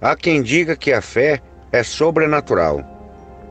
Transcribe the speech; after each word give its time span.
Há 0.00 0.14
quem 0.14 0.42
diga 0.42 0.76
que 0.76 0.92
a 0.92 1.00
fé 1.00 1.40
é 1.72 1.82
sobrenatural. 1.82 2.84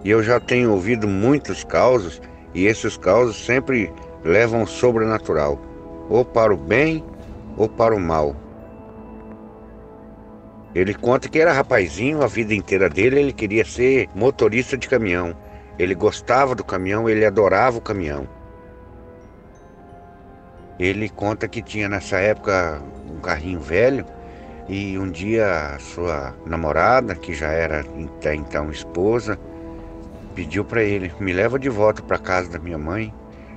E 0.03 0.11
eu 0.11 0.21
já 0.21 0.39
tenho 0.39 0.71
ouvido 0.71 1.07
muitos 1.07 1.63
causos, 1.63 2.21
e 2.53 2.67
esses 2.67 2.95
causos 2.97 3.43
sempre 3.43 3.91
levam 4.23 4.61
o 4.61 4.67
sobrenatural, 4.67 5.59
ou 6.07 6.23
para 6.23 6.53
o 6.53 6.57
bem 6.57 7.03
ou 7.57 7.67
para 7.67 7.95
o 7.95 7.99
mal. 7.99 8.35
Ele 10.75 10.93
conta 10.93 11.27
que 11.27 11.39
era 11.39 11.51
rapazinho, 11.51 12.21
a 12.21 12.27
vida 12.27 12.53
inteira 12.53 12.89
dele 12.89 13.19
ele 13.19 13.33
queria 13.33 13.65
ser 13.65 14.07
motorista 14.13 14.77
de 14.77 14.87
caminhão. 14.87 15.35
Ele 15.79 15.95
gostava 15.95 16.53
do 16.53 16.63
caminhão, 16.63 17.09
ele 17.09 17.25
adorava 17.25 17.77
o 17.77 17.81
caminhão. 17.81 18.27
Ele 20.77 21.09
conta 21.09 21.47
que 21.47 21.61
tinha 21.61 21.89
nessa 21.89 22.17
época 22.17 22.81
um 23.09 23.19
carrinho 23.19 23.61
velho 23.61 24.05
e 24.67 24.97
um 24.97 25.09
dia 25.09 25.77
sua 25.79 26.33
namorada, 26.45 27.13
que 27.13 27.33
já 27.33 27.49
era 27.51 27.81
até 27.81 28.33
então 28.33 28.71
esposa, 28.71 29.37
pediu 30.33 30.65
para 30.65 30.83
ele: 30.83 31.11
me 31.19 31.33
leva 31.33 31.59
de 31.59 31.69
volta 31.69 32.01
para 32.01 32.17
casa 32.17 32.49
da 32.49 32.59
minha 32.59 32.77
mãe. 32.77 33.13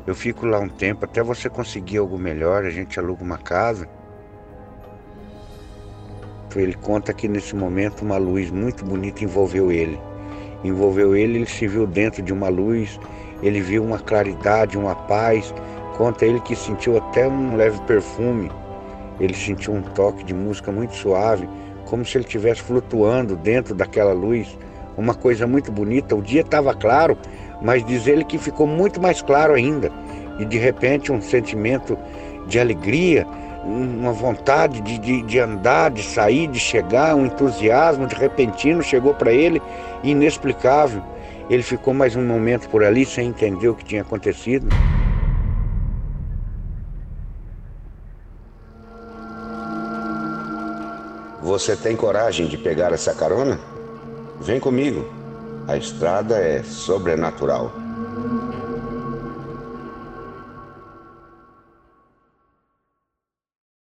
Eu 0.06 0.14
fico 0.14 0.47
lá 0.47 0.59
um 0.59 0.69
tempo 0.69 1.05
até 1.05 1.23
você 1.23 1.48
conseguir 1.48 1.98
algo 1.98 2.19
melhor. 2.19 2.64
A 2.64 2.70
gente 2.70 2.98
aluga 2.98 3.23
uma 3.23 3.38
casa. 3.38 3.88
Ele 6.56 6.74
conta 6.74 7.12
que 7.12 7.28
nesse 7.28 7.55
momento 7.55 8.02
uma 8.02 8.16
luz 8.16 8.50
muito 8.50 8.84
bonita 8.84 9.22
envolveu 9.22 9.70
ele. 9.70 10.00
Envolveu 10.64 11.14
ele, 11.14 11.38
ele 11.38 11.47
se 11.47 11.69
viu 11.69 11.86
dentro 11.86 12.22
de 12.22 12.33
uma 12.33 12.48
luz, 12.48 12.98
ele 13.42 13.61
viu 13.61 13.84
uma 13.84 13.98
claridade, 13.98 14.77
uma 14.77 14.95
paz. 14.95 15.55
Conta 15.97 16.25
ele 16.27 16.41
que 16.41 16.56
sentiu 16.56 16.97
até 16.97 17.28
um 17.28 17.55
leve 17.55 17.80
perfume. 17.83 18.50
Ele 19.20 19.34
sentiu 19.34 19.72
um 19.72 19.82
toque 19.82 20.24
de 20.24 20.34
música 20.34 20.70
muito 20.70 20.95
suave, 20.95 21.48
como 21.86 22.04
se 22.04 22.16
ele 22.16 22.24
estivesse 22.24 22.62
flutuando 22.62 23.36
dentro 23.36 23.74
daquela 23.74 24.12
luz 24.12 24.58
uma 24.97 25.14
coisa 25.14 25.47
muito 25.47 25.70
bonita. 25.70 26.14
O 26.14 26.22
dia 26.22 26.41
estava 26.41 26.75
claro, 26.75 27.16
mas 27.62 27.84
diz 27.84 28.06
ele 28.06 28.25
que 28.25 28.36
ficou 28.36 28.66
muito 28.66 29.00
mais 29.00 29.22
claro 29.22 29.55
ainda. 29.55 29.91
E 30.38 30.44
de 30.44 30.58
repente 30.58 31.12
um 31.12 31.20
sentimento 31.20 31.97
de 32.47 32.58
alegria, 32.58 33.27
uma 33.64 34.12
vontade 34.12 34.80
de, 34.80 34.98
de, 34.98 35.22
de 35.22 35.38
andar, 35.38 35.91
de 35.91 36.03
sair, 36.03 36.47
de 36.48 36.58
chegar, 36.58 37.14
um 37.14 37.27
entusiasmo 37.27 38.06
de 38.06 38.14
repentino 38.14 38.82
chegou 38.82 39.14
para 39.14 39.32
ele, 39.32 39.60
inexplicável. 40.03 41.03
Ele 41.50 41.62
ficou 41.62 41.94
mais 41.94 42.14
um 42.14 42.27
momento 42.27 42.69
por 42.69 42.84
ali 42.84 43.05
sem 43.05 43.28
entender 43.28 43.69
o 43.69 43.75
que 43.75 43.84
tinha 43.84 44.03
acontecido. 44.03 44.69
Você 51.41 51.77
tem 51.77 51.94
coragem 51.97 52.48
de 52.48 52.58
pegar 52.58 52.92
essa 52.92 53.14
carona? 53.14 53.61
Vem 54.41 54.58
comigo. 54.58 55.06
A 55.69 55.77
estrada 55.77 56.36
é 56.36 56.62
sobrenatural. 56.64 57.72